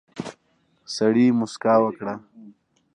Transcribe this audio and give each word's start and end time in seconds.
سړي 0.95 1.25
موسکا 1.39 1.75
وکړه. 1.83 2.13